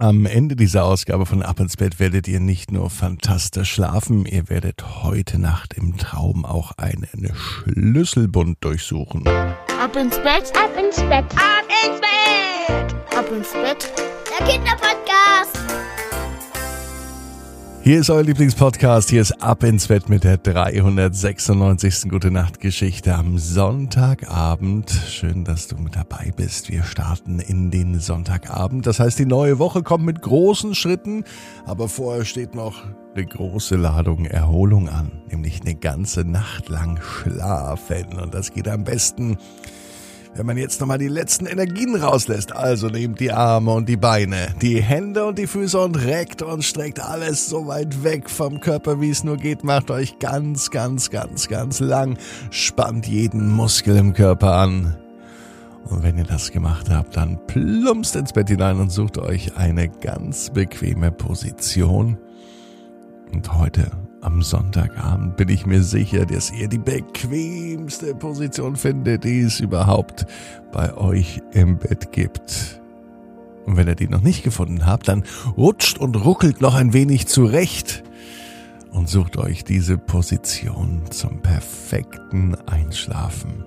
[0.00, 4.48] Am Ende dieser Ausgabe von Ab ins Bett werdet ihr nicht nur fantastisch schlafen, ihr
[4.48, 9.26] werdet heute Nacht im Traum auch einen Schlüsselbund durchsuchen.
[9.26, 13.92] Ab ins Bett, ab ins Bett, ab ins Bett, ab ins Bett,
[14.38, 15.87] der Kinderpodcast.
[17.88, 19.08] Hier ist euer Lieblingspodcast.
[19.08, 22.10] Hier ist Ab ins Bett mit der 396.
[22.10, 24.90] Gute Nacht Geschichte am Sonntagabend.
[24.90, 26.68] Schön, dass du mit dabei bist.
[26.68, 28.86] Wir starten in den Sonntagabend.
[28.86, 31.24] Das heißt, die neue Woche kommt mit großen Schritten.
[31.64, 35.22] Aber vorher steht noch eine große Ladung Erholung an.
[35.30, 38.18] Nämlich eine ganze Nacht lang schlafen.
[38.20, 39.38] Und das geht am besten
[40.38, 44.54] wenn man jetzt nochmal die letzten Energien rauslässt, also nehmt die Arme und die Beine,
[44.62, 49.00] die Hände und die Füße und reckt und streckt alles so weit weg vom Körper,
[49.00, 49.64] wie es nur geht.
[49.64, 52.16] Macht euch ganz, ganz, ganz, ganz lang.
[52.50, 54.96] Spannt jeden Muskel im Körper an.
[55.86, 59.88] Und wenn ihr das gemacht habt, dann plumpst ins Bett hinein und sucht euch eine
[59.88, 62.16] ganz bequeme Position.
[63.32, 63.90] Und heute
[64.28, 70.26] am Sonntagabend bin ich mir sicher, dass ihr die bequemste Position findet, die es überhaupt
[70.70, 72.78] bei euch im Bett gibt.
[73.64, 75.24] Und wenn ihr die noch nicht gefunden habt, dann
[75.56, 78.04] rutscht und ruckelt noch ein wenig zurecht
[78.90, 83.64] und sucht euch diese Position zum perfekten Einschlafen.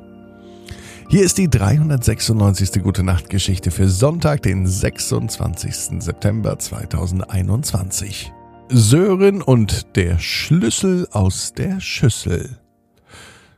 [1.09, 2.83] Hier ist die 396.
[2.83, 6.03] Gute Nacht Geschichte für Sonntag, den 26.
[6.03, 8.31] September 2021.
[8.73, 12.61] Sören und der Schlüssel aus der Schüssel.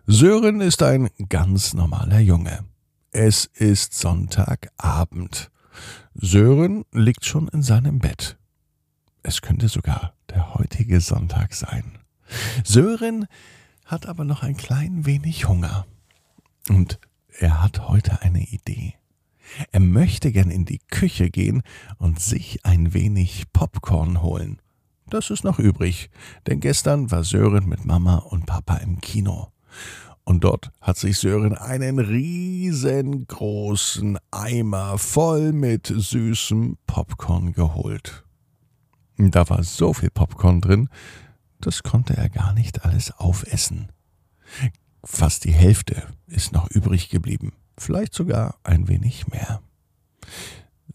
[0.07, 2.65] Sören ist ein ganz normaler Junge.
[3.11, 5.51] Es ist Sonntagabend.
[6.15, 8.39] Sören liegt schon in seinem Bett.
[9.21, 11.99] Es könnte sogar der heutige Sonntag sein.
[12.63, 13.27] Sören
[13.85, 15.85] hat aber noch ein klein wenig Hunger.
[16.69, 16.99] Und
[17.37, 18.95] er hat heute eine Idee.
[19.71, 21.61] Er möchte gern in die Küche gehen
[21.99, 24.59] und sich ein wenig Popcorn holen.
[25.13, 26.09] Das ist noch übrig,
[26.47, 29.51] denn gestern war Sören mit Mama und Papa im Kino.
[30.23, 33.27] Und dort hat sich Sören einen riesengroßen
[34.31, 38.23] Eimer voll mit süßem Popcorn geholt.
[39.19, 40.89] Da war so viel Popcorn drin,
[41.59, 43.91] das konnte er gar nicht alles aufessen.
[45.03, 49.61] Fast die Hälfte ist noch übrig geblieben, vielleicht sogar ein wenig mehr.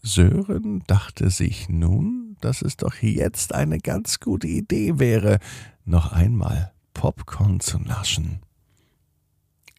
[0.01, 5.39] Sören dachte sich nun, dass es doch jetzt eine ganz gute Idee wäre,
[5.85, 8.39] noch einmal Popcorn zu naschen.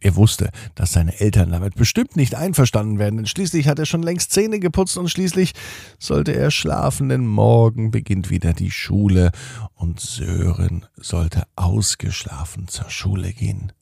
[0.03, 4.03] Er wusste, dass seine Eltern damit bestimmt nicht einverstanden werden, denn schließlich hat er schon
[4.03, 5.53] längst Zähne geputzt und schließlich
[5.99, 9.31] sollte er schlafen, denn morgen beginnt wieder die Schule
[9.75, 13.73] und Sören sollte ausgeschlafen zur Schule gehen.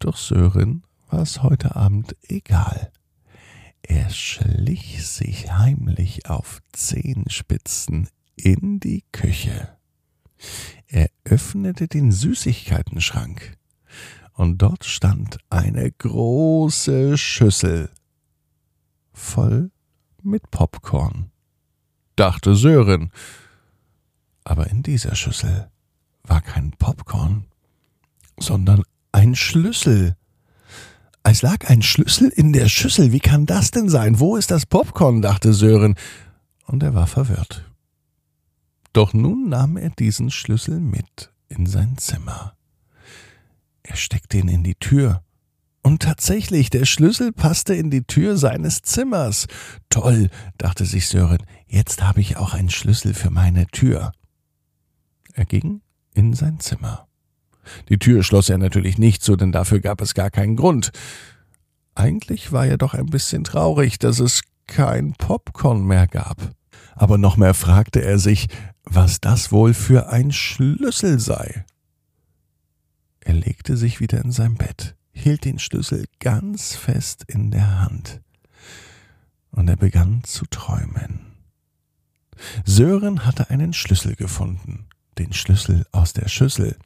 [0.00, 2.90] Doch Sören war es heute Abend egal.
[3.86, 9.76] Er schlich sich heimlich auf Zehenspitzen in die Küche.
[10.86, 13.58] Er öffnete den Süßigkeitenschrank,
[14.32, 17.90] und dort stand eine große Schüssel
[19.12, 19.70] voll
[20.22, 21.30] mit Popcorn.
[22.16, 23.12] Dachte Sören.
[24.44, 25.70] Aber in dieser Schüssel
[26.22, 27.44] war kein Popcorn,
[28.38, 30.16] sondern ein Schlüssel.
[31.26, 33.10] Es lag ein Schlüssel in der Schüssel.
[33.10, 34.20] Wie kann das denn sein?
[34.20, 35.22] Wo ist das Popcorn?
[35.22, 35.94] dachte Sören.
[36.66, 37.64] Und er war verwirrt.
[38.92, 42.54] Doch nun nahm er diesen Schlüssel mit in sein Zimmer.
[43.82, 45.22] Er steckte ihn in die Tür.
[45.82, 49.46] Und tatsächlich, der Schlüssel passte in die Tür seines Zimmers.
[49.90, 54.12] Toll, dachte sich Sören, jetzt habe ich auch einen Schlüssel für meine Tür.
[55.32, 55.80] Er ging
[56.14, 57.08] in sein Zimmer.
[57.88, 60.92] Die Tür schloss er natürlich nicht zu, denn dafür gab es gar keinen Grund.
[61.94, 66.52] Eigentlich war er doch ein bisschen traurig, dass es kein Popcorn mehr gab.
[66.94, 68.48] Aber noch mehr fragte er sich,
[68.84, 71.64] was das wohl für ein Schlüssel sei.
[73.20, 78.20] Er legte sich wieder in sein Bett, hielt den Schlüssel ganz fest in der Hand,
[79.50, 81.34] und er begann zu träumen.
[82.64, 84.86] Sören hatte einen Schlüssel gefunden,
[85.18, 86.76] den Schlüssel aus der Schüssel,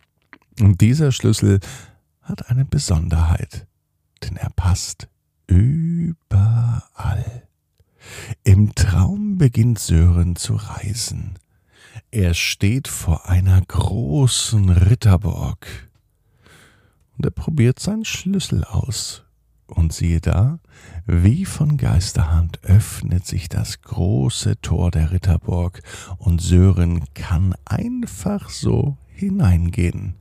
[0.61, 1.61] und dieser Schlüssel
[2.23, 3.67] hat eine Besonderheit,
[4.23, 5.09] denn er passt
[5.47, 7.49] überall.
[8.45, 11.39] Im Traum beginnt Sören zu reisen.
[12.11, 15.67] Er steht vor einer großen Ritterburg.
[17.17, 19.25] Und er probiert seinen Schlüssel aus.
[19.67, 20.61] Und siehe da,
[21.05, 25.83] wie von Geisterhand öffnet sich das große Tor der Ritterburg,
[26.17, 30.15] und Sören kann einfach so hineingehen.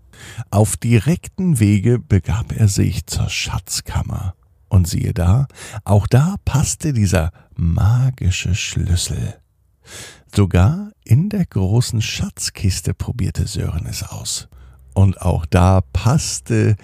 [0.50, 4.34] Auf direkten Wege begab er sich zur Schatzkammer.
[4.70, 5.48] Und siehe da,
[5.86, 9.36] auch da passte dieser magische Schlüssel.
[10.36, 14.50] Sogar in der großen Schatzkiste probierte Sören es aus.
[14.94, 16.76] Und auch da passte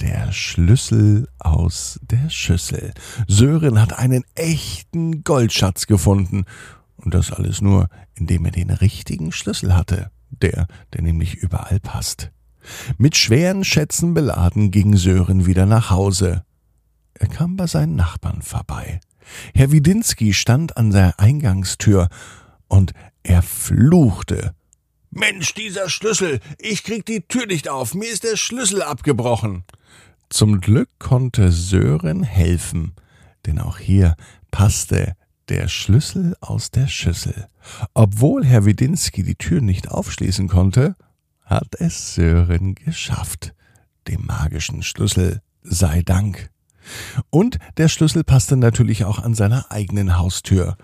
[0.00, 2.92] der Schlüssel aus der Schüssel.
[3.26, 6.44] Sören hat einen echten Goldschatz gefunden.
[6.96, 10.10] Und das alles nur, indem er den richtigen Schlüssel hatte.
[10.30, 12.30] Der, der nämlich überall passt.
[12.96, 16.44] Mit schweren Schätzen beladen ging Sören wieder nach Hause.
[17.14, 19.00] Er kam bei seinen Nachbarn vorbei.
[19.54, 22.08] Herr Widinski stand an der Eingangstür
[22.68, 24.54] und er fluchte.
[25.10, 29.64] Mensch, dieser Schlüssel, ich krieg die Tür nicht auf, mir ist der Schlüssel abgebrochen.
[30.28, 32.94] Zum Glück konnte Sören helfen,
[33.46, 34.16] denn auch hier
[34.50, 35.14] passte
[35.48, 37.46] der Schlüssel aus der Schüssel.
[37.94, 40.94] Obwohl Herr Widinski die Tür nicht aufschließen konnte,
[41.48, 43.54] hat es Sören geschafft.
[44.06, 46.50] Dem magischen Schlüssel sei Dank.
[47.30, 50.76] Und der Schlüssel passte natürlich auch an seiner eigenen Haustür.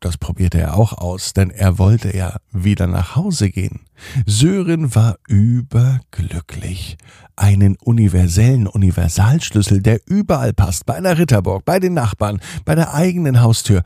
[0.00, 3.82] Das probierte er auch aus, denn er wollte ja wieder nach Hause gehen.
[4.26, 6.96] Sören war überglücklich.
[7.36, 13.40] Einen universellen Universalschlüssel, der überall passt, bei einer Ritterburg, bei den Nachbarn, bei der eigenen
[13.40, 13.82] Haustür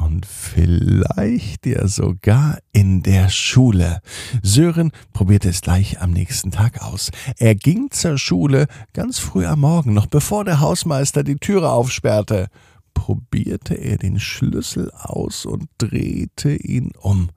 [0.00, 4.00] und vielleicht ja sogar in der Schule.
[4.42, 7.10] Sören probierte es gleich am nächsten Tag aus.
[7.36, 12.48] Er ging zur Schule ganz früh am Morgen, noch bevor der Hausmeister die Türe aufsperrte.
[12.94, 17.30] Probierte er den Schlüssel aus und drehte ihn um.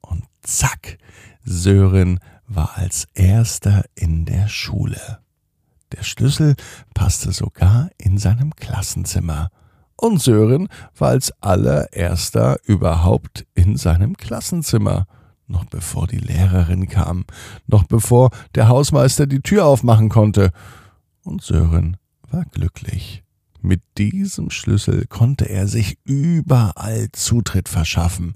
[0.00, 0.98] Und zack,
[1.44, 5.18] Sören war als erster in der Schule.
[5.92, 6.54] Der Schlüssel
[6.94, 9.50] passte sogar in seinem Klassenzimmer
[9.96, 15.06] und Sören war als allererster überhaupt in seinem Klassenzimmer,
[15.46, 17.24] noch bevor die Lehrerin kam,
[17.66, 20.50] noch bevor der Hausmeister die Tür aufmachen konnte.
[21.22, 21.96] Und Sören
[22.30, 23.22] war glücklich.
[23.62, 28.34] Mit diesem Schlüssel konnte er sich überall Zutritt verschaffen,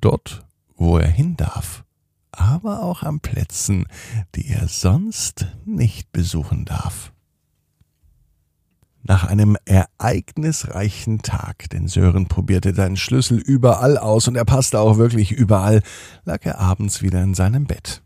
[0.00, 0.46] dort,
[0.76, 1.84] wo er hin darf,
[2.32, 3.86] aber auch an Plätzen,
[4.34, 7.12] die er sonst nicht besuchen darf.
[9.08, 14.98] Nach einem ereignisreichen Tag, denn Sören probierte seinen Schlüssel überall aus und er passte auch
[14.98, 15.82] wirklich überall,
[16.24, 18.02] lag er abends wieder in seinem Bett.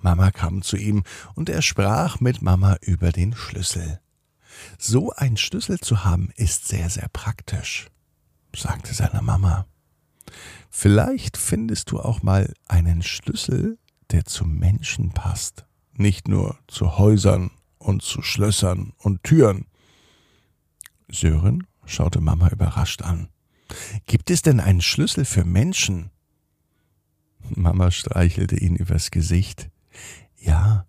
[0.00, 1.04] Mama kam zu ihm
[1.34, 4.00] und er sprach mit Mama über den Schlüssel.
[4.76, 7.88] So ein Schlüssel zu haben ist sehr, sehr praktisch,
[8.54, 9.64] sagte seine Mama.
[10.68, 13.78] Vielleicht findest du auch mal einen Schlüssel,
[14.10, 15.64] der zu Menschen passt,
[15.94, 19.64] nicht nur zu Häusern und zu Schlössern und Türen.
[21.08, 23.28] Sören schaute Mama überrascht an.
[24.06, 26.10] Gibt es denn einen Schlüssel für Menschen?
[27.48, 29.70] Mama streichelte ihn übers Gesicht.
[30.38, 30.86] Ja,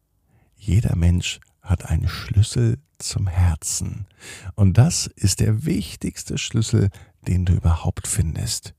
[0.56, 4.08] jeder Mensch hat einen Schlüssel zum Herzen.
[4.56, 6.90] Und das ist der wichtigste Schlüssel,
[7.28, 8.74] den du überhaupt findest.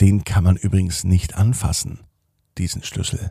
[0.00, 2.00] Den kann man übrigens nicht anfassen,
[2.58, 3.30] diesen Schlüssel.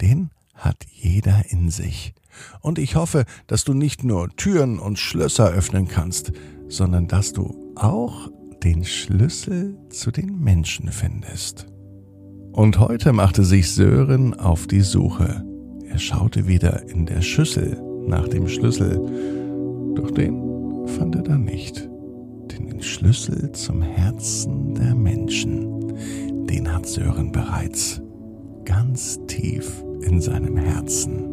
[0.00, 2.14] Den hat jeder in sich.
[2.60, 6.32] Und ich hoffe, dass du nicht nur Türen und Schlösser öffnen kannst,
[6.68, 8.30] sondern dass du auch
[8.62, 11.66] den Schlüssel zu den Menschen findest.
[12.52, 15.44] Und heute machte sich Sören auf die Suche.
[15.88, 19.00] Er schaute wieder in der Schüssel nach dem Schlüssel,
[19.94, 21.88] doch den fand er dann nicht.
[22.50, 25.96] Den Schlüssel zum Herzen der Menschen,
[26.46, 28.00] den hat Sören bereits
[28.64, 31.32] ganz tief in seinem Herzen.